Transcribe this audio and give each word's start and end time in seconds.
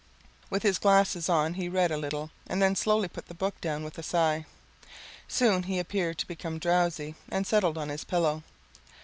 With 0.49 0.63
his 0.63 0.79
glasses 0.79 1.29
on 1.29 1.53
he 1.53 1.69
read 1.69 1.91
a 1.91 1.95
little 1.95 2.31
and 2.47 2.59
then 2.59 2.75
slowly 2.75 3.07
put 3.07 3.27
the 3.27 3.35
book 3.35 3.61
down 3.61 3.83
with 3.83 3.99
a 3.99 4.01
sigh. 4.01 4.45
Soon 5.27 5.61
he 5.61 5.77
appeared 5.77 6.17
to 6.17 6.25
become 6.27 6.57
drowsy 6.57 7.13
and 7.29 7.45
settled 7.45 7.77
on 7.77 7.89
his 7.89 8.03
pillow. 8.03 8.41